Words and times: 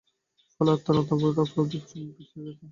ফলে 0.53 0.69
আত্মার 0.71 0.95
অনন্ততা 0.99 1.41
উপলব্ধির 1.43 1.83
সময় 1.83 2.13
পিছাইয়া 2.17 2.51
যায়। 2.51 2.69